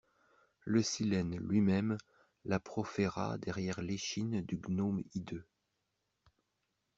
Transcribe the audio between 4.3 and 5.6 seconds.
du gnome hideux.